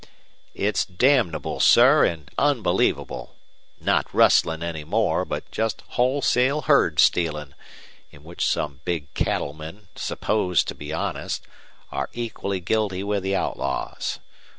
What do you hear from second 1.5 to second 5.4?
sir, and unbelievable. Not rustling any more,